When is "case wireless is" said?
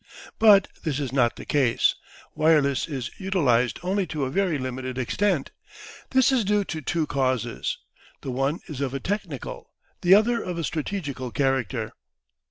1.45-3.11